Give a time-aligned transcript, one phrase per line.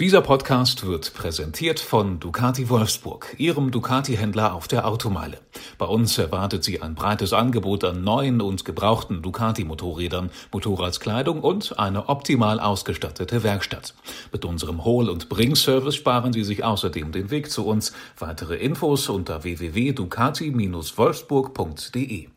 [0.00, 5.40] Dieser Podcast wird präsentiert von Ducati Wolfsburg, Ihrem Ducati-Händler auf der Automeile.
[5.76, 12.08] Bei uns erwartet Sie ein breites Angebot an neuen und gebrauchten Ducati-Motorrädern, Motorradskleidung und eine
[12.08, 13.94] optimal ausgestattete Werkstatt.
[14.30, 17.92] Mit unserem Hol- und Bring-Service sparen Sie sich außerdem den Weg zu uns.
[18.20, 22.28] Weitere Infos unter www.ducati-wolfsburg.de.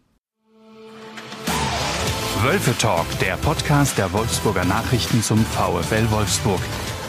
[2.42, 6.62] Wölfe Talk, der Podcast der Wolfsburger Nachrichten zum VfL Wolfsburg.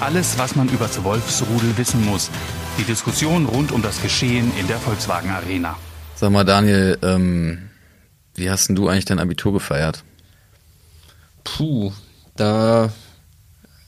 [0.02, 2.28] Alles, was man über das Wolfsrudel wissen muss.
[2.76, 5.76] Die Diskussion rund um das Geschehen in der Volkswagen Arena.
[6.16, 7.70] Sag mal, Daniel, ähm,
[8.34, 10.02] wie hast denn du eigentlich dein Abitur gefeiert?
[11.44, 11.92] Puh,
[12.34, 12.92] da,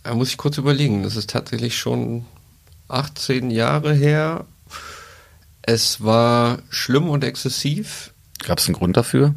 [0.04, 1.02] da muss ich kurz überlegen.
[1.02, 2.24] Das ist tatsächlich schon
[2.86, 4.44] 18 Jahre her.
[5.62, 8.14] Es war schlimm und exzessiv.
[8.38, 9.34] Gab es einen Grund dafür?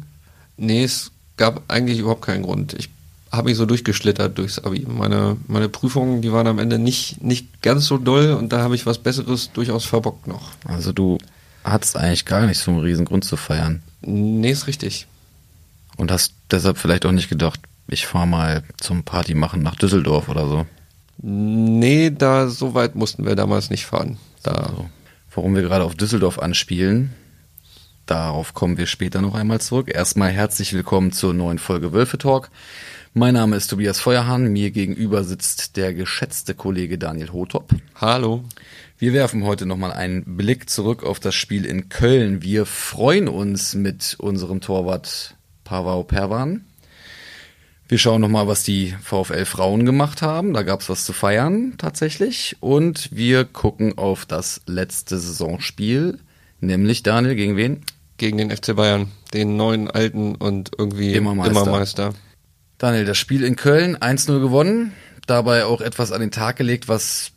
[0.56, 2.74] Nee, es gab eigentlich überhaupt keinen Grund.
[2.74, 2.88] Ich
[3.30, 4.86] habe ich so durchgeschlittert durchs Abi.
[4.88, 8.74] Meine, meine Prüfungen, die waren am Ende nicht, nicht ganz so doll und da habe
[8.74, 10.52] ich was Besseres durchaus verbockt noch.
[10.64, 11.18] Also du
[11.64, 13.82] hattest eigentlich gar nicht so einen riesen Grund zu feiern.
[14.00, 15.06] Nee, ist richtig.
[15.96, 20.28] Und hast deshalb vielleicht auch nicht gedacht, ich fahre mal zum Party machen nach Düsseldorf
[20.28, 20.66] oder so.
[21.20, 24.18] Nee, da so weit mussten wir damals nicht fahren.
[24.42, 24.72] Da.
[24.76, 24.88] So.
[25.34, 27.12] Warum wir gerade auf Düsseldorf anspielen,
[28.10, 29.90] darauf kommen wir später noch einmal zurück.
[29.94, 32.50] Erstmal herzlich willkommen zur neuen Folge Wölfe Talk.
[33.14, 34.52] Mein Name ist Tobias Feuerhahn.
[34.52, 37.70] Mir gegenüber sitzt der geschätzte Kollege Daniel Hotop.
[37.94, 38.44] Hallo.
[38.98, 42.42] Wir werfen heute nochmal einen Blick zurück auf das Spiel in Köln.
[42.42, 46.64] Wir freuen uns mit unserem Torwart Pavao Perwan.
[47.88, 50.52] Wir schauen nochmal, was die VfL Frauen gemacht haben.
[50.52, 52.56] Da gab es was zu feiern tatsächlich.
[52.60, 56.18] Und wir gucken auf das letzte Saisonspiel.
[56.60, 57.82] Nämlich Daniel, gegen wen?
[58.18, 62.14] Gegen den FC Bayern, den neuen alten und irgendwie Immer Meister.
[62.76, 64.92] Daniel, das Spiel in Köln 1-0 gewonnen,
[65.26, 67.32] dabei auch etwas an den Tag gelegt, was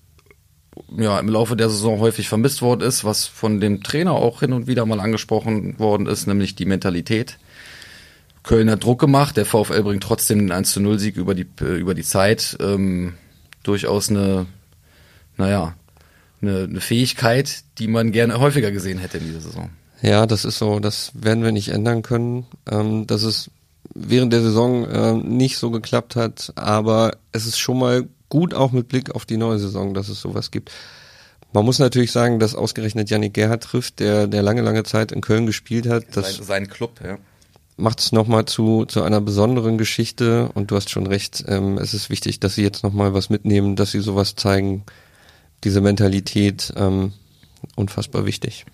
[0.97, 4.53] ja im Laufe der Saison häufig vermisst worden ist, was von dem Trainer auch hin
[4.53, 7.37] und wieder mal angesprochen worden ist, nämlich die Mentalität.
[8.43, 11.75] Köln hat Druck gemacht, der VfL bringt trotzdem den 1 0 Sieg über die, äh,
[11.75, 12.57] über die Zeit.
[12.59, 13.13] Ähm,
[13.63, 14.47] durchaus eine,
[15.37, 15.75] naja,
[16.41, 19.69] eine, eine Fähigkeit, die man gerne häufiger gesehen hätte in dieser Saison.
[20.01, 22.45] Ja, das ist so, das werden wir nicht ändern können.
[22.69, 23.51] Ähm, das ist
[23.93, 28.71] während der Saison äh, nicht so geklappt hat, aber es ist schon mal gut auch
[28.71, 30.71] mit Blick auf die neue Saison, dass es sowas gibt.
[31.53, 35.21] Man muss natürlich sagen, dass ausgerechnet Yannick Gerhardt trifft, der, der lange, lange Zeit in
[35.21, 36.05] Köln gespielt hat.
[36.15, 37.17] Das sein, sein Club, ja.
[37.75, 41.93] Macht es nochmal zu, zu einer besonderen Geschichte und du hast schon recht, ähm, es
[41.93, 44.83] ist wichtig, dass sie jetzt nochmal was mitnehmen, dass sie sowas zeigen,
[45.63, 47.13] diese Mentalität, ähm,
[47.75, 48.65] unfassbar wichtig.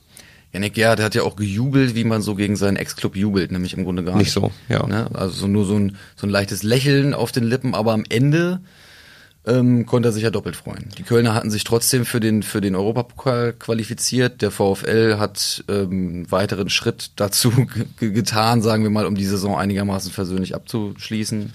[0.53, 3.83] Janik Gerhardt hat ja auch gejubelt, wie man so gegen seinen Ex-Club jubelt, nämlich im
[3.83, 4.27] Grunde gar nicht.
[4.27, 4.85] Nicht so, ja.
[4.87, 5.09] Ne?
[5.13, 8.61] Also nur so ein, so ein leichtes Lächeln auf den Lippen, aber am Ende
[9.45, 10.89] ähm, konnte er sich ja doppelt freuen.
[10.97, 14.41] Die Kölner hatten sich trotzdem für den, für den Europapokal qualifiziert.
[14.41, 17.51] Der VfL hat ähm, einen weiteren Schritt dazu
[17.99, 21.53] getan, sagen wir mal, um die Saison einigermaßen versöhnlich abzuschließen.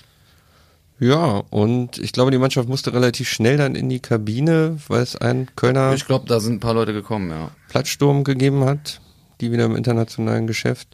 [1.02, 5.16] Ja, und ich glaube, die Mannschaft musste relativ schnell dann in die Kabine, weil es
[5.16, 7.50] ein Kölner Ich glaube, da sind ein paar Leute gekommen, ja.
[7.68, 9.00] Platzsturm gegeben hat,
[9.40, 10.88] die wieder im internationalen Geschäft.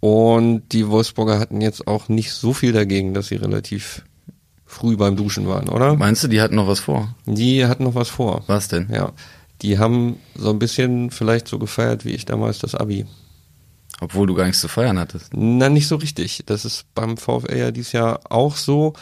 [0.00, 4.02] Und die Wolfsburger hatten jetzt auch nicht so viel dagegen, dass sie relativ
[4.66, 5.94] früh beim Duschen waren, oder?
[5.94, 7.14] Meinst du, die hatten noch was vor?
[7.24, 8.42] Die hatten noch was vor.
[8.48, 8.88] Was denn?
[8.92, 9.12] Ja.
[9.62, 13.06] Die haben so ein bisschen vielleicht so gefeiert wie ich damals das Abi.
[14.00, 15.30] Obwohl du gar nichts zu feiern hattest.
[15.32, 16.42] Na, nicht so richtig.
[16.44, 18.94] Das ist beim VfL ja dieses Jahr auch so.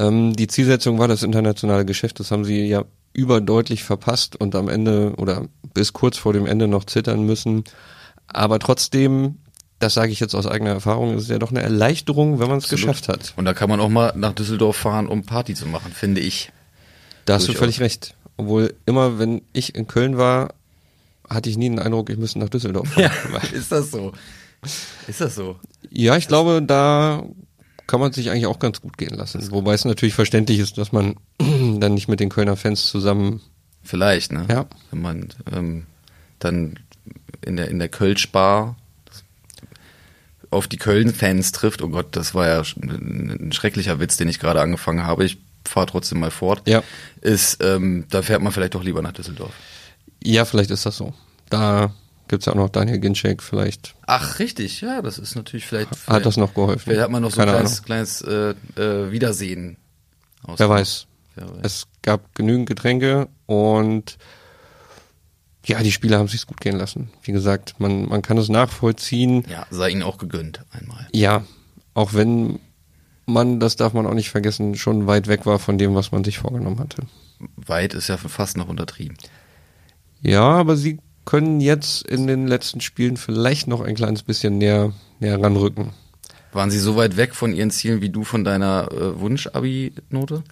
[0.00, 2.20] Ähm, die Zielsetzung war das internationale Geschäft.
[2.20, 6.68] Das haben sie ja überdeutlich verpasst und am Ende oder bis kurz vor dem Ende
[6.68, 7.64] noch zittern müssen.
[8.26, 9.36] Aber trotzdem,
[9.78, 12.58] das sage ich jetzt aus eigener Erfahrung, ist es ja doch eine Erleichterung, wenn man
[12.58, 13.34] es geschafft hat.
[13.36, 16.50] Und da kann man auch mal nach Düsseldorf fahren, um Party zu machen, finde ich.
[17.26, 18.14] Da hast du völlig recht.
[18.36, 20.54] Obwohl immer, wenn ich in Köln war,
[21.28, 23.10] hatte ich nie den Eindruck, ich müsste nach Düsseldorf fahren.
[23.52, 24.12] ist das so?
[25.06, 25.56] Ist das so?
[25.90, 27.24] Ja, ich glaube, da
[27.90, 29.50] kann man sich eigentlich auch ganz gut gehen lassen.
[29.50, 33.40] Wobei es natürlich verständlich ist, dass man dann nicht mit den Kölner Fans zusammen.
[33.82, 34.46] Vielleicht, ne?
[34.48, 34.66] Ja.
[34.92, 35.86] Wenn man ähm,
[36.38, 36.78] dann
[37.44, 38.76] in der in der Kölsch-Bar
[40.50, 41.82] auf die Köln-Fans trifft.
[41.82, 45.24] Oh Gott, das war ja ein schrecklicher Witz, den ich gerade angefangen habe.
[45.24, 46.62] Ich fahre trotzdem mal fort.
[46.68, 46.84] Ja.
[47.20, 49.52] Ist, ähm, da fährt man vielleicht doch lieber nach Düsseldorf.
[50.22, 51.12] Ja, vielleicht ist das so.
[51.48, 51.92] Da
[52.30, 55.90] gibt's ja auch noch Daniel Ginczek, vielleicht Ach, richtig, ja, das ist natürlich vielleicht.
[56.06, 56.80] hat das noch geholfen.
[56.80, 59.76] Vielleicht hat man noch so ein kleines, kleines äh, äh, Wiedersehen.
[60.56, 61.06] Wer weiß.
[61.34, 61.58] Wer weiß.
[61.62, 64.16] Es gab genügend Getränke und
[65.66, 67.10] ja, die Spieler haben sich's gut gehen lassen.
[67.22, 69.44] Wie gesagt, man, man kann es nachvollziehen.
[69.50, 71.06] Ja, sei ihnen auch gegönnt einmal.
[71.12, 71.44] Ja,
[71.94, 72.60] auch wenn
[73.26, 76.24] man, das darf man auch nicht vergessen, schon weit weg war von dem, was man
[76.24, 77.02] sich vorgenommen hatte.
[77.56, 79.16] weit ist ja fast noch untertrieben.
[80.22, 84.92] Ja, aber sie können jetzt in den letzten Spielen vielleicht noch ein kleines bisschen näher,
[85.18, 85.90] näher ranrücken.
[86.52, 90.42] Waren sie so weit weg von ihren Zielen wie du von deiner äh, Wunsch-Abi-Note?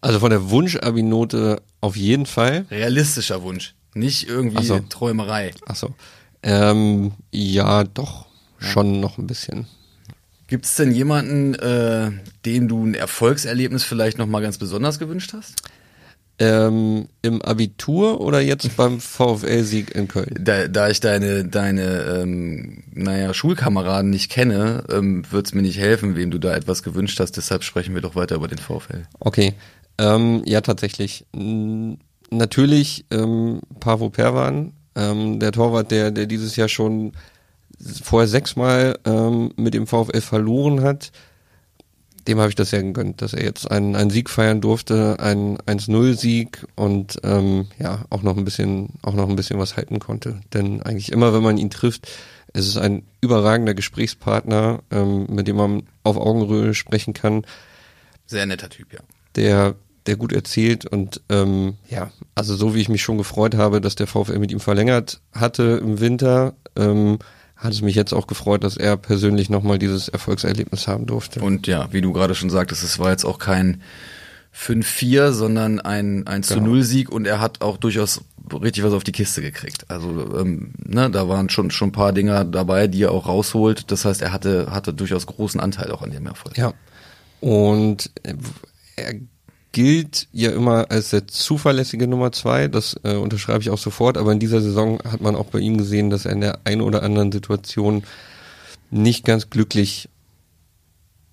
[0.00, 2.66] Also von der Wunsch-Abi-Note auf jeden Fall.
[2.70, 4.78] Realistischer Wunsch, nicht irgendwie Ach so.
[4.88, 5.52] Träumerei.
[5.66, 5.94] Ach so.
[6.42, 8.26] Ähm, ja, doch,
[8.58, 9.66] schon noch ein bisschen.
[10.46, 12.10] Gibt es denn jemanden, äh,
[12.46, 15.56] dem du ein Erfolgserlebnis vielleicht noch mal ganz besonders gewünscht hast?
[16.40, 20.34] Ähm, Im Abitur oder jetzt beim VfL-Sieg in Köln?
[20.38, 25.78] Da, da ich deine, deine ähm, naja, Schulkameraden nicht kenne, ähm, wird es mir nicht
[25.78, 27.36] helfen, wem du da etwas gewünscht hast.
[27.36, 29.02] Deshalb sprechen wir doch weiter über den VfL.
[29.18, 29.54] Okay.
[29.98, 31.26] Ähm, ja, tatsächlich.
[32.30, 37.12] Natürlich ähm, Pavo Perwan, ähm, der Torwart, der, der dieses Jahr schon
[38.02, 41.10] vorher sechsmal ähm, mit dem VfL verloren hat.
[42.28, 45.56] Dem habe ich das ja gegönnt, dass er jetzt einen, einen Sieg feiern durfte, einen
[45.58, 50.40] 1-0-Sieg und ähm, ja, auch noch ein bisschen, auch noch ein bisschen was halten konnte.
[50.52, 52.06] Denn eigentlich immer, wenn man ihn trifft,
[52.52, 57.46] es ist ein überragender Gesprächspartner, ähm, mit dem man auf Augenhöhe sprechen kann
[58.26, 59.00] Sehr netter Typ, ja.
[59.34, 59.74] der,
[60.04, 63.94] der gut erzählt und ähm, ja, also so wie ich mich schon gefreut habe, dass
[63.94, 67.18] der VfL mit ihm verlängert hatte im Winter, ähm,
[67.58, 71.40] hat es mich jetzt auch gefreut, dass er persönlich nochmal dieses Erfolgserlebnis haben durfte.
[71.40, 73.82] Und ja, wie du gerade schon sagtest, es war jetzt auch kein
[74.56, 76.68] 5-4, sondern ein 1 zu Genau.
[76.68, 78.22] 0 Sieg und er hat auch durchaus
[78.52, 79.84] richtig was auf die Kiste gekriegt.
[79.88, 80.08] Also
[80.38, 83.90] ähm, ne, da waren schon schon ein paar Dinger dabei, die er auch rausholt.
[83.90, 86.56] Das heißt, er hatte hatte durchaus großen Anteil auch an dem Erfolg.
[86.56, 86.72] Ja.
[87.40, 88.34] Und äh,
[88.96, 89.14] er
[89.72, 94.32] gilt ja immer als der zuverlässige Nummer zwei, das äh, unterschreibe ich auch sofort, aber
[94.32, 97.02] in dieser Saison hat man auch bei ihm gesehen, dass er in der einen oder
[97.02, 98.02] anderen Situation
[98.90, 100.08] nicht ganz glücklich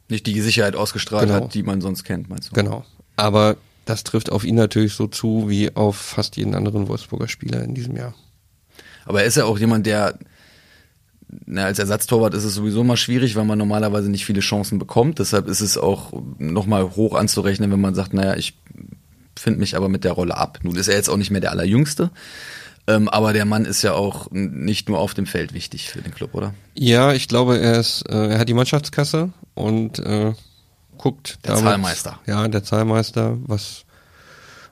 [0.10, 1.46] Nicht die Sicherheit ausgestrahlt Genau.
[1.46, 2.54] hat, die man sonst kennt, meinst du?
[2.54, 2.84] Genau.
[3.16, 3.56] Aber
[3.86, 7.74] das trifft auf ihn natürlich so zu wie auf fast jeden anderen Wolfsburger Spieler in
[7.74, 8.14] diesem Jahr.
[9.06, 10.18] Aber er ist ja auch jemand, der
[11.46, 15.20] na, als Ersatztorwart ist es sowieso mal schwierig, weil man normalerweise nicht viele Chancen bekommt.
[15.20, 18.58] Deshalb ist es auch nochmal hoch anzurechnen, wenn man sagt, naja, ich
[19.38, 20.60] finde mich aber mit der Rolle ab.
[20.64, 22.12] Nun ist er jetzt auch nicht mehr der Allerjüngste,
[22.88, 26.14] ähm, aber der Mann ist ja auch nicht nur auf dem Feld wichtig für den
[26.14, 26.54] Club, oder?
[26.76, 30.34] Ja, ich glaube, er ist, äh, er hat die Mannschaftskasse und äh,
[30.98, 32.20] guckt Der Zahlmeister.
[32.26, 33.86] Ja, der Zahlmeister, was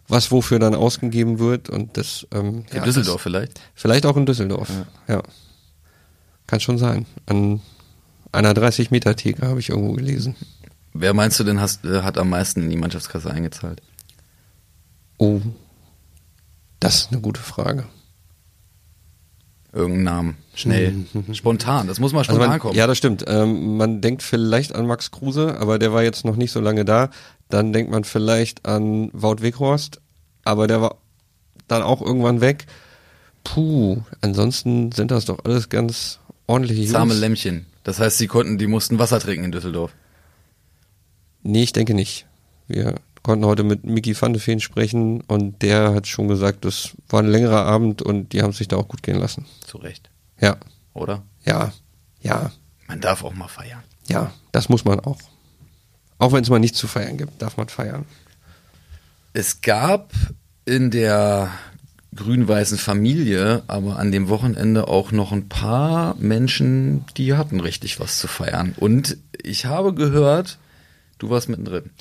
[0.07, 3.61] was wofür dann ausgegeben wird und das ähm, Für ja, Düsseldorf Das, vielleicht.
[3.73, 4.69] vielleicht auch in Düsseldorf.
[5.07, 5.23] Ja.
[6.47, 7.05] Kann schon sein.
[7.25, 7.61] An
[8.31, 10.35] einer 30 Meter Theke habe ich irgendwo gelesen.
[10.93, 13.81] Wer meinst du denn hast, äh, hat am meisten in die Mannschaftskasse eingezahlt?
[15.17, 15.41] Oh,
[16.79, 17.85] das ist eine gute Frage.
[19.71, 20.37] Irgendeinen Namen.
[20.53, 21.05] Schnell.
[21.31, 21.87] Spontan.
[21.87, 22.75] Das muss mal Also spontan man, kommen.
[22.75, 23.23] ja, das stimmt.
[23.27, 26.85] Ähm, man denkt vielleicht an Max Kruse, aber der war jetzt noch nicht so lange
[26.85, 27.09] da.
[27.49, 29.99] Dann denkt man vielleicht an Wout Weghorst,
[30.43, 30.97] aber der war
[31.67, 32.67] dann auch irgendwann weg.
[33.43, 37.21] Puh, ansonsten sind das doch alles ganz ordentliche Zahme Jungs.
[37.21, 37.65] Lämmchen.
[37.83, 39.91] Das heißt, sie konnten, die mussten Wasser trinken in Düsseldorf.
[41.41, 42.25] Nee, ich denke nicht.
[42.67, 47.21] Wir konnten heute mit van de Veen sprechen und der hat schon gesagt, das war
[47.21, 49.45] ein längerer Abend und die haben sich da auch gut gehen lassen.
[49.65, 50.09] Zu Recht.
[50.39, 50.57] Ja,
[50.93, 51.23] Oder?
[51.45, 51.71] ja,
[52.21, 52.51] ja,
[52.87, 53.83] Man darf auch mal feiern.
[54.07, 55.19] ja, das muss man auch.
[56.17, 58.05] Auch wenn es mal nichts zu feiern gibt, darf man feiern.
[59.33, 60.13] Es gab
[60.65, 61.51] in der
[62.15, 68.19] grün-weißen Familie, aber an dem Wochenende auch noch ein paar Menschen, die hatten richtig was
[68.19, 68.73] zu feiern.
[68.77, 70.57] Und ich habe gehört,
[71.17, 71.91] du warst mittendrin.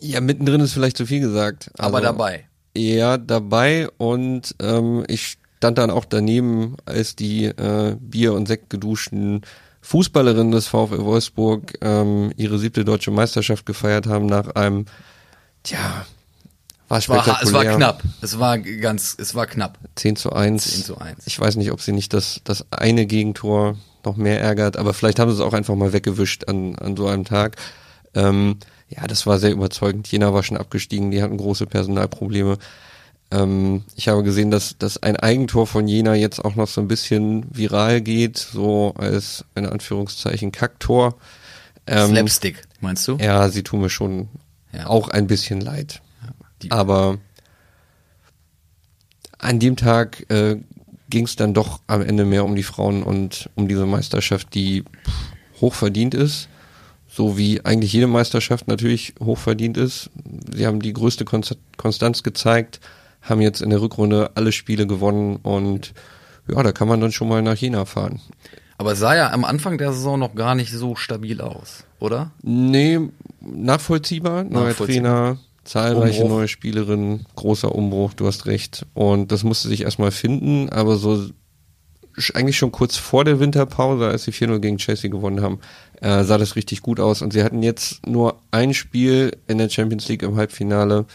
[0.00, 1.70] Ja, mittendrin ist vielleicht zu viel gesagt.
[1.78, 2.46] Aber Also, dabei.
[2.76, 8.68] Ja, dabei und ähm, ich stand dann auch daneben, als die äh, Bier- und Sekt
[8.68, 9.42] geduschten
[9.80, 14.86] Fußballerinnen des VfL Wolfsburg ähm, ihre siebte deutsche Meisterschaft gefeiert haben nach einem,
[15.62, 16.06] tja,
[16.94, 17.60] war Es war, spektakulär.
[17.60, 18.02] es war knapp.
[18.20, 19.78] Es war ganz, es war knapp.
[19.96, 20.64] 10 zu 1.
[20.72, 21.26] 10 zu 1.
[21.26, 25.18] Ich weiß nicht, ob sie nicht das, das eine Gegentor noch mehr ärgert, aber vielleicht
[25.18, 27.56] haben sie es auch einfach mal weggewischt an, an so einem Tag.
[28.14, 28.58] Ähm,
[28.88, 30.06] ja, das war sehr überzeugend.
[30.08, 32.58] Jena war schon abgestiegen, die hatten große Personalprobleme.
[33.30, 36.88] Ähm, ich habe gesehen, dass, dass ein Eigentor von Jena jetzt auch noch so ein
[36.88, 41.16] bisschen viral geht, so als in Anführungszeichen Kacktor.
[41.86, 43.16] Ähm, Slapstick, meinst du?
[43.16, 44.28] ja, sie tun mir schon
[44.72, 44.86] Ja.
[44.86, 46.02] auch ein bisschen leid.
[46.62, 47.18] Die- Aber
[49.38, 50.56] an dem Tag äh,
[51.10, 54.82] ging es dann doch am Ende mehr um die Frauen und um diese Meisterschaft, die
[54.82, 56.48] pff, hochverdient ist.
[57.06, 60.10] So wie eigentlich jede Meisterschaft natürlich hochverdient ist.
[60.52, 62.80] Sie haben die größte Konst- Konstanz gezeigt,
[63.22, 65.94] haben jetzt in der Rückrunde alle Spiele gewonnen und
[66.48, 68.20] ja, da kann man dann schon mal nach Jena fahren.
[68.78, 72.32] Aber es sah ja am Anfang der Saison noch gar nicht so stabil aus, oder?
[72.42, 72.98] Nee,
[73.40, 74.42] nachvollziehbar.
[74.44, 74.74] Neuer.
[74.74, 76.38] Trainer, Zahlreiche Umbruch.
[76.38, 78.86] neue Spielerinnen, großer Umbruch, du hast recht.
[78.94, 81.26] Und das musste sich erstmal finden, aber so
[82.34, 85.58] eigentlich schon kurz vor der Winterpause, als sie 4-0 gegen Chelsea gewonnen haben,
[86.00, 87.22] äh, sah das richtig gut aus.
[87.22, 91.06] Und sie hatten jetzt nur ein Spiel in der Champions League im Halbfinale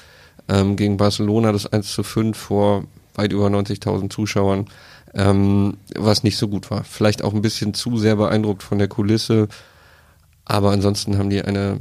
[0.50, 2.84] ähm, gegen Barcelona, das 1 zu 5 vor
[3.15, 4.65] weit über 90.000 Zuschauern,
[5.13, 6.84] ähm, was nicht so gut war.
[6.84, 9.48] Vielleicht auch ein bisschen zu sehr beeindruckt von der Kulisse,
[10.46, 11.79] aber ansonsten haben die eine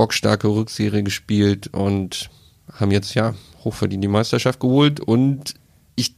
[0.00, 2.30] bockstarke Rückserie gespielt und
[2.72, 5.52] haben jetzt ja hochverdient die Meisterschaft geholt und
[5.94, 6.14] ich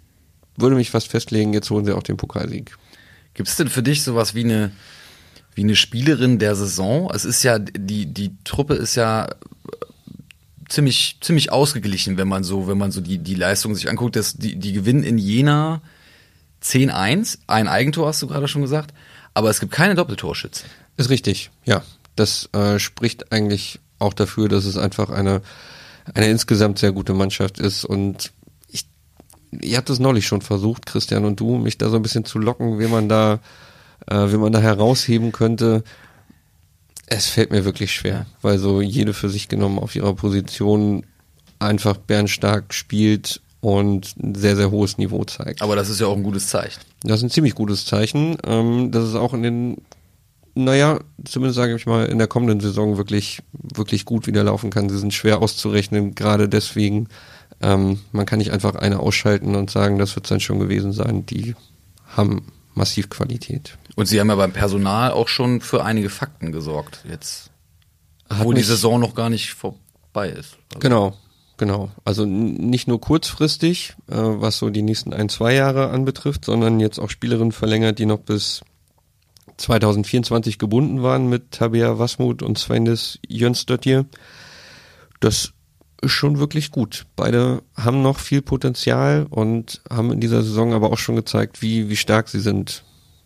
[0.57, 2.79] würde mich fast festlegen, jetzt holen sie auch den Pokalsieg.
[3.35, 4.71] Gibt es denn für dich sowas wie eine,
[5.57, 7.11] wie eine Spielerin der Saison?
[7.13, 9.35] Es ist ja, die, die Truppe ist ja äh,
[10.69, 14.15] ziemlich, ziemlich ausgeglichen, wenn man so, wenn man so die, die Leistung sich anguckt.
[14.15, 15.83] Das, die, die gewinnen in Jena
[16.63, 18.95] 10-1, ein Eigentor hast du gerade schon gesagt,
[19.35, 20.67] aber es gibt keine Doppeltorschütze.
[20.97, 21.83] Ist richtig, ja.
[22.17, 25.43] Das äh, spricht eigentlich auch dafür, dass es einfach eine,
[26.15, 28.33] eine insgesamt sehr gute Mannschaft ist und
[28.69, 28.87] ich,
[29.51, 32.39] ihr habt es neulich schon versucht, Christian und du, mich da so ein bisschen zu
[32.39, 33.41] locken, wie man da,
[34.09, 35.85] äh, wie man da herausheben könnte.
[37.07, 41.05] Es fällt mir wirklich schwer, weil so jede für sich genommen auf ihrer Position
[41.59, 45.63] einfach bärenstark spielt und ein sehr, sehr hohes Niveau zeigt.
[45.63, 46.81] Aber das ist ja auch ein gutes Zeichen.
[47.03, 49.77] Das ist ein ziemlich gutes Zeichen, ähm, dass es auch in den,
[50.55, 54.89] naja, zumindest sage ich mal, in der kommenden Saison wirklich, wirklich gut wieder laufen kann.
[54.89, 57.09] Sie sind schwer auszurechnen, gerade deswegen.
[57.61, 61.25] Ähm, man kann nicht einfach eine ausschalten und sagen, das wird dann schon gewesen sein.
[61.27, 61.55] Die
[62.09, 63.79] haben massiv Qualität.
[63.95, 67.51] Und sie haben ja beim Personal auch schon für einige Fakten gesorgt, jetzt,
[68.29, 70.57] Hat wo die Saison noch gar nicht vorbei ist.
[70.71, 71.17] Also, Genau,
[71.57, 71.91] genau.
[72.05, 76.99] Also nicht nur kurzfristig, äh, was so die nächsten ein, zwei Jahre anbetrifft, sondern jetzt
[76.99, 78.63] auch Spielerinnen verlängert, die noch bis
[79.63, 84.07] 2024 gebunden waren mit Tabea Wasmut und Svendis Jönsdottir.
[85.21, 85.53] Das
[86.03, 87.07] ist schon wirklich gut.
[87.17, 91.89] Beide haben noch viel Potenzial und haben in dieser Saison aber auch schon gezeigt, wie,
[91.89, 92.85] wie stark sie sind.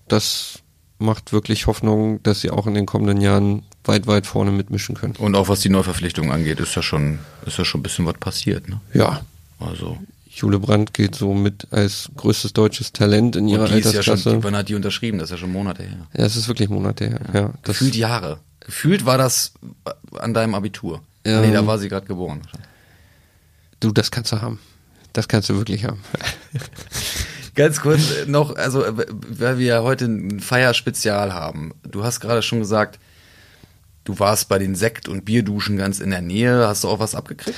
[0.08, 0.60] Das
[0.98, 5.14] macht wirklich Hoffnung, dass sie auch in den kommenden Jahren weit, weit vorne mitmischen können.
[5.16, 8.18] Und auch was die Neuverpflichtung angeht, ist ja schon, ist ja schon ein bisschen was
[8.18, 8.80] passiert, ne?
[8.92, 9.22] Ja,
[9.58, 9.98] Also,
[10.36, 14.02] Jule Brandt gilt so mit als größtes deutsches Talent in ihrer und die ist ja
[14.02, 14.44] schon, Altersklasse.
[14.44, 15.18] wann hat die unterschrieben?
[15.18, 16.06] Das ist ja schon Monate her.
[16.14, 17.20] ja, es ist wirklich Monate her.
[17.32, 18.38] Ja, das, Gefühlt Jahre.
[18.60, 19.54] Gefühlt war das
[20.18, 21.00] an deinem Abitur.
[21.26, 21.40] Ja.
[21.40, 22.42] Nee, da war sie gerade geboren.
[23.80, 24.58] du, das kannst du haben.
[25.14, 26.00] Das kannst du wirklich haben.
[27.54, 31.72] Ganz kurz noch, also äh, weil wir ja heute ein Feierspezial haben.
[31.90, 32.98] Du hast gerade schon gesagt,
[34.04, 36.68] du warst bei den Sekt- und Bierduschen ganz in der Nähe.
[36.68, 37.56] Hast du auch was abgekriegt?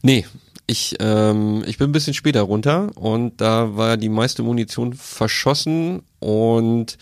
[0.00, 0.24] Nee,
[0.66, 6.02] ich, ähm, ich bin ein bisschen später runter und da war die meiste Munition verschossen
[6.20, 6.96] und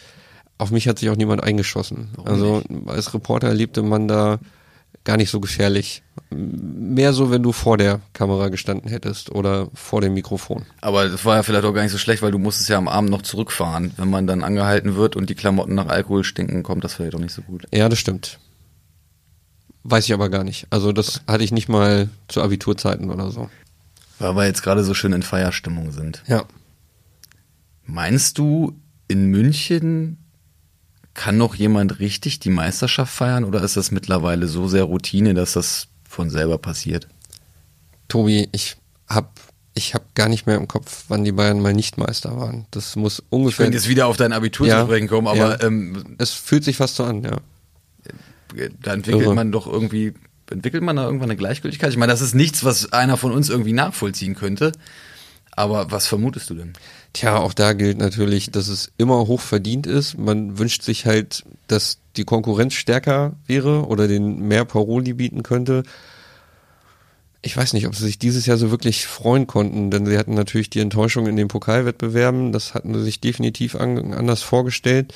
[0.59, 2.11] auf mich hat sich auch niemand eingeschossen.
[2.25, 4.39] also als Reporter erlebte man da
[5.05, 6.03] gar nicht so gefährlich.
[6.31, 10.65] Mehr so, wenn du vor der Kamera gestanden hättest oder vor dem Mikrofon.
[10.81, 12.89] Aber das war ja vielleicht auch gar nicht so schlecht, weil du musstest ja am
[12.89, 13.93] Abend noch zurückfahren.
[13.97, 17.21] Wenn man dann angehalten wird und die Klamotten nach Alkohol stinken, kommt das vielleicht auch
[17.21, 17.67] nicht so gut.
[17.73, 18.39] Ja, das stimmt.
[19.85, 20.67] Weiß ich aber gar nicht.
[20.71, 23.51] Also das hatte ich nicht mal zu Abiturzeiten oder so.
[24.19, 26.23] Weil wir jetzt gerade so schön in Feierstimmung sind.
[26.27, 26.45] Ja.
[27.85, 30.19] Meinst du, in München
[31.15, 35.53] kann noch jemand richtig die Meisterschaft feiern oder ist das mittlerweile so sehr Routine, dass
[35.55, 37.09] das von selber passiert?
[38.09, 38.77] Tobi, ich
[39.09, 39.33] hab
[39.75, 42.67] ich hab gar nicht mehr im Kopf, wann die Bayern mal nicht Meister waren.
[42.71, 43.65] Das muss Ich ungefähr.
[43.65, 45.63] könnte jetzt wieder auf dein Abitur Ja, zu sprechen kommen, aber ja.
[45.67, 47.39] ähm, es fühlt sich fast so an, ja.
[48.83, 49.35] Da entwickelt Irre.
[49.35, 50.15] man doch irgendwie,
[50.51, 51.91] entwickelt man da irgendwann eine Gleichgültigkeit?
[51.91, 54.73] Ich meine, das ist nichts, was einer von uns irgendwie nachvollziehen könnte.
[55.55, 56.73] Aber was vermutest du denn?
[57.13, 60.17] Tja, auch da gilt natürlich, dass es immer hoch verdient ist.
[60.17, 65.83] Man wünscht sich halt, dass die Konkurrenz stärker wäre oder den mehr Paroli bieten könnte.
[67.43, 70.35] Ich weiß nicht, ob sie sich dieses Jahr so wirklich freuen konnten, denn sie hatten
[70.35, 72.53] natürlich die Enttäuschung in den Pokalwettbewerben.
[72.53, 75.13] Das hatten sie sich definitiv an, anders vorgestellt.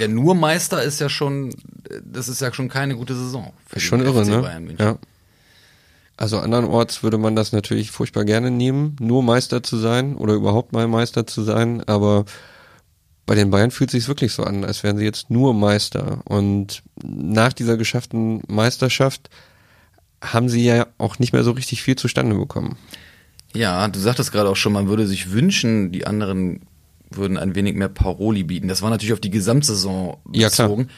[0.00, 1.54] Der nur Meister ist ja schon,
[2.04, 3.52] das ist ja schon keine gute Saison.
[3.74, 4.74] Ist schon irre, ne?
[4.78, 4.98] Ja.
[6.16, 10.72] Also andernorts würde man das natürlich furchtbar gerne nehmen, nur Meister zu sein oder überhaupt
[10.72, 12.24] mal Meister zu sein, aber
[13.26, 16.20] bei den Bayern fühlt sich wirklich so an, als wären sie jetzt nur Meister.
[16.24, 19.30] Und nach dieser geschafften Meisterschaft
[20.22, 22.76] haben sie ja auch nicht mehr so richtig viel zustande bekommen.
[23.54, 26.60] Ja, du sagtest gerade auch schon, man würde sich wünschen, die anderen
[27.10, 28.68] würden ein wenig mehr Paroli bieten.
[28.68, 30.88] Das war natürlich auf die Gesamtsaison Ja, bezogen.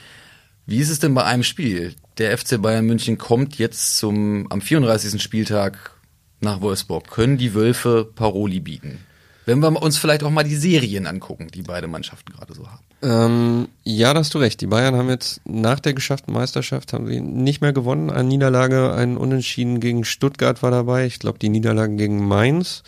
[0.67, 1.95] Wie ist es denn bei einem Spiel?
[2.19, 5.21] Der FC Bayern München kommt jetzt zum am 34.
[5.21, 5.93] Spieltag
[6.41, 7.09] nach Wolfsburg.
[7.11, 8.99] Können die Wölfe Paroli bieten?
[9.45, 12.85] Wenn wir uns vielleicht auch mal die Serien angucken, die beide Mannschaften gerade so haben.
[13.03, 14.61] Ähm, ja, da hast du recht.
[14.61, 18.11] Die Bayern haben jetzt nach der geschafften Meisterschaft haben sie nicht mehr gewonnen.
[18.11, 21.07] Eine Niederlage, ein Unentschieden gegen Stuttgart war dabei.
[21.07, 22.85] Ich glaube, die Niederlagen gegen Mainz.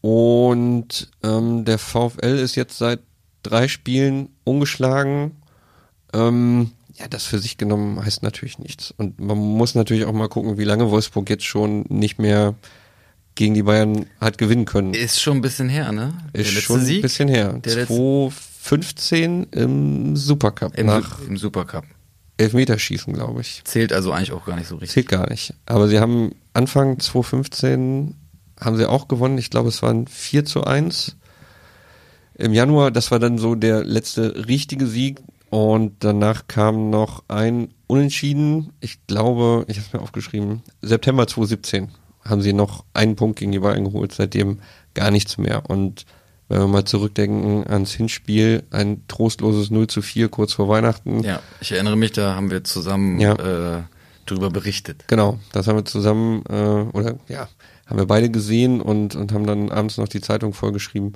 [0.00, 3.00] Und ähm, der VfL ist jetzt seit
[3.42, 5.32] drei Spielen ungeschlagen.
[6.12, 8.92] Ähm, ja, das für sich genommen heißt natürlich nichts.
[8.96, 12.54] Und man muss natürlich auch mal gucken, wie lange Wolfsburg jetzt schon nicht mehr
[13.34, 14.92] gegen die Bayern hat gewinnen können.
[14.92, 16.12] Ist schon ein bisschen her, ne?
[16.34, 17.54] Der ist schon ein bisschen her.
[17.64, 21.84] Der 2015 im Supercup Im, nach im Supercup.
[22.36, 23.62] Elfmeterschießen, glaube ich.
[23.64, 24.90] Zählt also eigentlich auch gar nicht so richtig.
[24.90, 25.54] Zählt gar nicht.
[25.66, 28.14] Aber sie haben Anfang 2015
[28.60, 29.38] haben sie auch gewonnen.
[29.38, 31.16] Ich glaube, es waren 4 zu 1.
[32.34, 35.20] Im Januar, das war dann so der letzte richtige Sieg.
[35.50, 38.72] Und danach kam noch ein Unentschieden.
[38.80, 41.88] Ich glaube, ich habe es mir aufgeschrieben, September 2017
[42.24, 44.60] haben sie noch einen Punkt gegen die Bayern geholt, seitdem
[44.94, 45.68] gar nichts mehr.
[45.68, 46.04] Und
[46.48, 51.22] wenn wir mal zurückdenken ans Hinspiel, ein trostloses 0 zu 4 kurz vor Weihnachten.
[51.24, 53.34] Ja, ich erinnere mich, da haben wir zusammen Ja.
[53.78, 53.82] äh,
[54.26, 55.04] drüber berichtet.
[55.08, 56.52] Genau, das haben wir zusammen, äh,
[56.96, 57.48] oder ja,
[57.86, 61.14] haben wir beide gesehen und, und haben dann abends noch die Zeitung vollgeschrieben.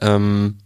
[0.00, 0.56] Ähm,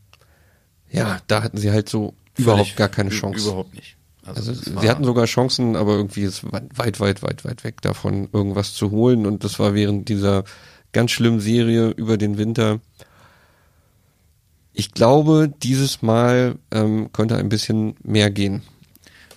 [0.91, 3.49] ja, da hatten sie halt so überhaupt gar keine Chance.
[3.49, 3.97] Überhaupt nicht.
[4.25, 8.29] Also war- sie hatten sogar Chancen, aber irgendwie ist weit, weit, weit, weit weg davon,
[8.33, 9.27] irgendwas zu holen.
[9.27, 10.45] Und das war während dieser
[10.93, 12.81] ganz schlimmen Serie über den Winter.
[14.73, 18.63] Ich glaube, dieses Mal ähm, könnte ein bisschen mehr gehen.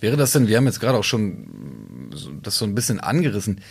[0.02, 2.10] Wäre das denn, wir haben jetzt gerade auch schon
[2.42, 3.62] das so ein bisschen angerissen.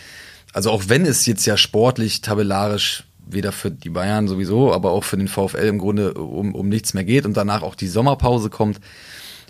[0.53, 5.03] Also auch wenn es jetzt ja sportlich, tabellarisch weder für die Bayern sowieso, aber auch
[5.03, 8.49] für den VfL im Grunde um, um nichts mehr geht und danach auch die Sommerpause
[8.49, 8.79] kommt,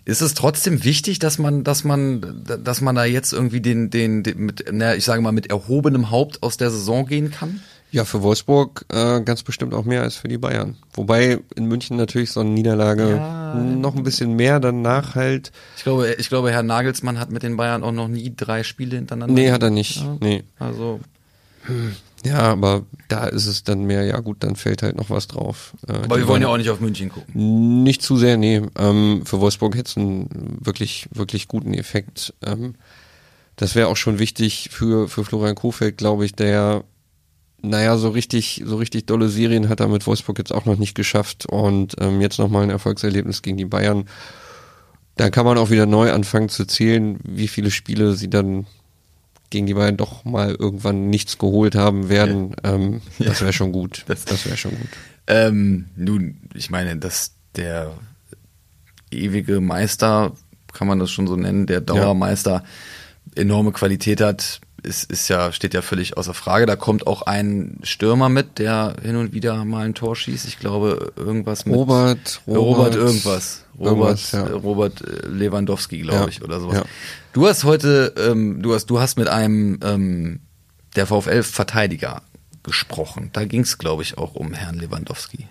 [0.06, 4.24] ist es trotzdem wichtig, dass man, dass man, dass man da jetzt irgendwie den, den,
[4.24, 7.62] den mit, na, ich sage mal, mit erhobenem Haupt aus der Saison gehen kann?
[7.92, 10.78] Ja, für Wolfsburg äh, ganz bestimmt auch mehr als für die Bayern.
[10.94, 13.54] Wobei in München natürlich so eine Niederlage Ja.
[13.56, 15.52] noch ein bisschen mehr danach halt.
[15.76, 18.96] Ich glaube, ich glaube, Herr Nagelsmann hat mit den Bayern auch noch nie drei Spiele
[18.96, 19.34] hintereinander.
[19.34, 19.98] Nee, hat er nicht.
[19.98, 20.18] Ja.
[20.22, 20.44] Nee.
[20.58, 21.02] Also
[22.24, 25.74] Ja, aber da ist es dann mehr, ja gut, dann fällt halt noch was drauf.
[25.88, 27.84] Äh, Aber wir wollen ja auch nicht auf München gucken.
[27.84, 28.62] Nicht zu sehr, nee.
[28.78, 32.34] Ähm, für Wolfsburg hätte es einen wirklich, wirklich guten Effekt.
[32.46, 32.76] Ähm,
[33.58, 36.84] das wäre auch schon wichtig für, für Florian Kofeld, glaube ich, der,
[37.62, 40.96] naja, so richtig, so richtig dolle Serien hat er mit Wolfsburg jetzt auch noch nicht
[40.96, 44.06] geschafft und ähm, jetzt nochmal ein Erfolgserlebnis gegen die Bayern.
[45.18, 48.66] Da kann man auch wieder neu anfangen zu zählen, wie viele Spiele sie dann
[49.50, 52.56] gegen die Bayern doch mal irgendwann nichts geholt haben werden.
[52.64, 54.04] Ähm, Das wäre schon gut.
[54.08, 54.90] Das- Das, wäre schon gut.
[55.28, 57.92] Ähm, nun, ich meine, dass der
[59.12, 60.32] ewige Meister,
[60.74, 62.64] kann man das schon so nennen, der Dauermeister
[63.36, 66.66] enorme Qualität hat, ist, ist ja, steht ja völlig außer Frage.
[66.66, 70.48] Da kommt auch ein Stürmer mit, der hin und wieder mal ein Tor schießt.
[70.48, 73.64] Ich glaube, irgendwas mit Robert, Robert, Robert, irgendwas.
[73.80, 74.48] Robert, ja.
[74.48, 76.78] äh, Robert äh, Lewandowski, glaube Ja, ich, oder sowas.
[76.78, 76.84] ja.
[77.34, 80.40] Du hast heute, ähm, du hast, du hast mit einem ähm,
[80.96, 82.22] der VfL-Verteidiger
[82.64, 83.30] gesprochen.
[83.34, 85.48] Da ging es, glaube ich, auch um Herrn Lewandowski.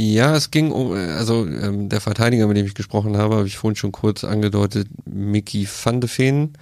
[0.00, 3.58] Ja, es ging um, also ähm, der Verteidiger, mit dem ich gesprochen habe, habe ich
[3.58, 6.52] vorhin schon kurz angedeutet, Mickey van de Veen.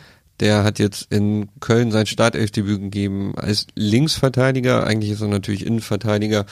[0.41, 4.87] Der hat jetzt in Köln sein Startelfdebüt gegeben als Linksverteidiger.
[4.87, 6.47] Eigentlich ist er natürlich Innenverteidiger.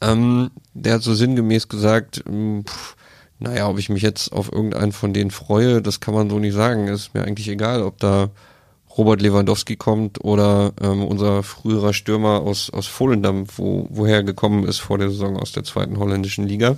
[0.00, 2.96] Ähm, der hat so sinngemäß gesagt, ähm, pff,
[3.38, 6.54] naja, ob ich mich jetzt auf irgendeinen von denen freue, das kann man so nicht
[6.54, 6.88] sagen.
[6.88, 8.30] Ist mir eigentlich egal, ob da
[8.96, 14.64] Robert Lewandowski kommt oder ähm, unser früherer Stürmer aus, aus Volendam, wo, woher er gekommen
[14.64, 16.76] ist vor der Saison aus der zweiten holländischen Liga.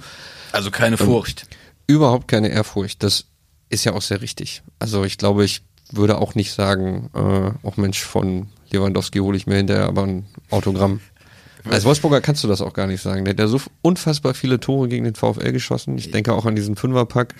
[0.52, 1.46] Also keine Furcht.
[1.86, 3.02] Überhaupt keine Ehrfurcht.
[3.02, 3.26] Das
[3.68, 4.62] ist ja auch sehr richtig.
[4.78, 9.46] Also ich glaube, ich würde auch nicht sagen, äh, auch Mensch, von Lewandowski hole ich
[9.46, 11.00] mir hinterher aber ein Autogramm.
[11.68, 13.24] Als Wolfsburger kannst du das auch gar nicht sagen.
[13.24, 15.96] Der hat ja so unfassbar viele Tore gegen den VfL geschossen.
[15.96, 17.34] Ich denke auch an diesen Fünferpack.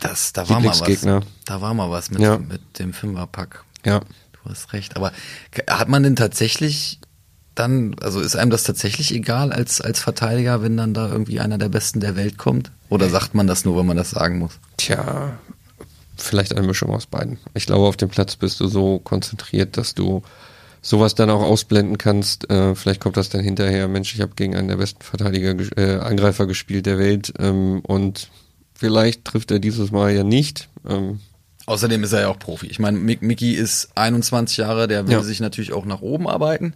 [0.00, 1.00] Das, da war mal was.
[1.44, 2.38] Da war mal was mit, Ja.
[2.38, 3.64] mit dem Fünferpack.
[3.84, 4.00] Ja.
[4.00, 4.96] Du hast recht.
[4.96, 5.12] Aber
[5.68, 6.98] hat man denn tatsächlich
[7.54, 11.58] dann, also ist einem das tatsächlich egal als, als Verteidiger, wenn dann da irgendwie einer
[11.58, 12.70] der Besten der Welt kommt?
[12.88, 14.58] Oder sagt man das nur, wenn man das sagen muss?
[14.76, 15.32] Tja,
[16.22, 17.38] vielleicht eine Mischung aus beiden.
[17.54, 20.22] Ich glaube, auf dem Platz bist du so konzentriert, dass du
[20.80, 22.48] sowas dann auch ausblenden kannst.
[22.50, 25.98] Äh, vielleicht kommt das dann hinterher, Mensch, ich habe gegen einen der besten Verteidiger, äh,
[25.98, 28.30] Angreifer gespielt der Welt ähm, und
[28.74, 30.68] vielleicht trifft er dieses Mal ja nicht.
[30.88, 31.20] Ähm,
[31.66, 32.66] Außerdem ist er ja auch Profi.
[32.68, 35.22] Ich meine, Mick, Mickey ist 21 Jahre, der will Ja.
[35.22, 36.74] sich natürlich auch nach oben arbeiten.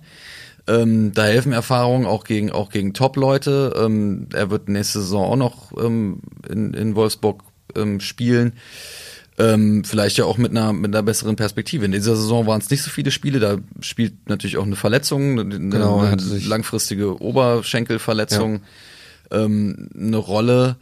[0.68, 3.72] Ähm, da helfen Erfahrungen auch gegen auch gegen Top-Leute.
[3.76, 7.42] Ähm, er wird nächste Saison auch noch ähm, in, in Wolfsburg
[7.74, 8.52] ähm, spielen.
[9.42, 11.84] Ähm, vielleicht ja auch mit einer mit einer besseren Perspektive.
[11.84, 13.40] In dieser Saison waren es nicht so viele Spiele.
[13.40, 18.60] Da spielt natürlich auch eine Verletzung, eine, Genau, eine langfristige Oberschenkelverletzung.
[19.30, 20.76] ähm, eine Rolle.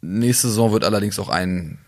[0.00, 1.78] Nächste Saison wird allerdings auch ein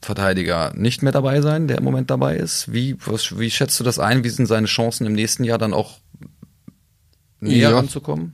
[0.00, 2.72] Verteidiger nicht mehr dabei sein, der im Moment dabei ist.
[2.72, 4.24] Wie, was, wie schätzt du das ein?
[4.24, 5.98] Wie sind seine Chancen im nächsten Jahr dann auch
[7.40, 7.76] näher Ja.
[7.76, 8.32] ranzukommen?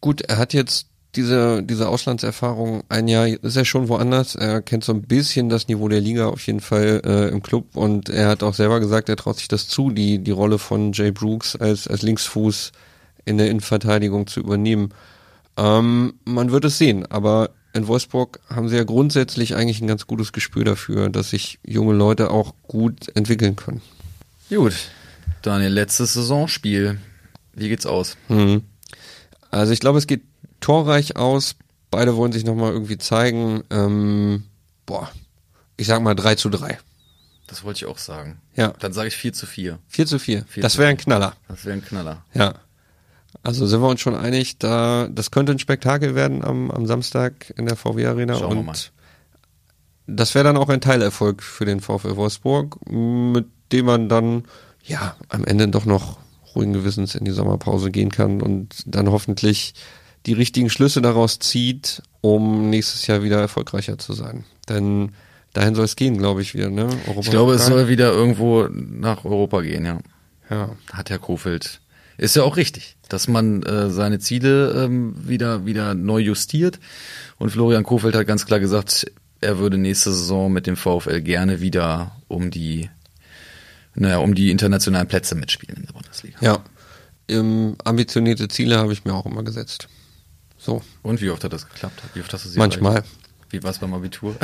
[0.00, 4.34] Gut, er hat jetzt diese, diese Auslandserfahrung, ein Jahr ist er schon woanders.
[4.34, 7.76] Er kennt so ein bisschen das Niveau der Liga auf jeden Fall äh, im Club
[7.76, 10.92] und er hat auch selber gesagt, er traut sich das zu, die, die Rolle von
[10.92, 12.72] Jay Brooks als, als Linksfuß
[13.24, 14.90] in der Innenverteidigung zu übernehmen.
[15.56, 20.06] Ähm, man wird es sehen, aber in Wolfsburg haben sie ja grundsätzlich eigentlich ein ganz
[20.06, 23.82] gutes Gespür dafür, dass sich junge Leute auch gut entwickeln können.
[24.48, 24.74] Gut.
[25.42, 26.98] Daniel, letztes Saisonspiel.
[27.54, 28.16] Wie geht's aus?
[28.28, 28.62] Mhm.
[29.50, 30.22] Also ich glaube, es geht
[30.66, 31.54] torreich aus.
[31.92, 33.62] Beide wollen sich nochmal irgendwie zeigen.
[33.70, 34.42] Ähm,
[34.84, 35.08] boah,
[35.76, 36.76] ich sag mal 3 zu 3.
[37.46, 38.40] Das wollte ich auch sagen.
[38.56, 38.72] Ja.
[38.80, 39.78] Dann sage ich 4 zu 4.
[39.86, 40.44] 4 zu 4.
[40.48, 41.34] 4 Das wäre ein Knaller.
[41.46, 42.24] Das wäre ein Knaller.
[42.34, 42.54] Ja.
[43.44, 47.52] Also sind wir uns schon einig, da das könnte ein Spektakel werden am, am Samstag
[47.56, 48.74] in der VW Arena Schauen wir und mal.
[50.08, 54.46] das wäre dann auch ein Teilerfolg für den VfL Wolfsburg, mit dem man dann
[54.82, 56.18] ja am Ende doch noch
[56.56, 59.74] ruhigen Gewissens in die Sommerpause gehen kann und dann hoffentlich
[60.26, 64.44] die richtigen Schlüsse daraus zieht, um nächstes Jahr wieder erfolgreicher zu sein.
[64.68, 65.12] Denn
[65.52, 66.68] dahin soll es gehen, glaube ich, wieder.
[66.68, 66.88] Ne?
[67.20, 69.98] Ich glaube, es soll wieder irgendwo nach Europa gehen, ja.
[70.50, 70.70] ja.
[70.92, 71.80] Hat Herr Kofeld.
[72.18, 76.80] Ist ja auch richtig, dass man äh, seine Ziele ähm, wieder, wieder neu justiert.
[77.38, 79.06] Und Florian Kofeld hat ganz klar gesagt,
[79.40, 82.88] er würde nächste Saison mit dem VfL gerne wieder um die,
[83.94, 86.38] naja, um die internationalen Plätze mitspielen in der Bundesliga.
[86.40, 86.64] Ja.
[87.28, 89.88] Ähm, ambitionierte Ziele habe ich mir auch immer gesetzt.
[90.58, 90.82] So.
[91.02, 92.02] Und wie oft hat das geklappt?
[92.14, 92.96] Wie oft hast du sie Manchmal.
[92.96, 93.10] erreicht?
[93.50, 94.34] Wie war es beim Abitur?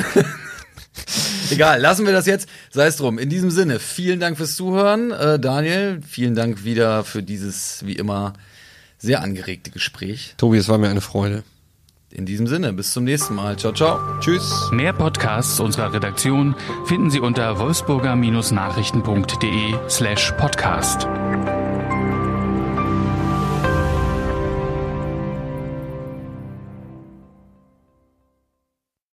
[1.51, 2.49] Egal, lassen wir das jetzt.
[2.71, 3.19] Sei es drum.
[3.19, 5.11] In diesem Sinne, vielen Dank fürs Zuhören.
[5.11, 8.33] Äh, Daniel, vielen Dank wieder für dieses, wie immer,
[8.99, 10.35] sehr angeregte Gespräch.
[10.39, 11.43] Tobi, es war mir eine Freude.
[12.11, 13.57] In diesem Sinne, bis zum nächsten Mal.
[13.59, 13.99] Ciao, ciao.
[14.21, 14.69] Tschüss.
[14.71, 21.07] Mehr Podcasts unserer Redaktion finden Sie unter wolfsburger-nachrichten.de slash podcast.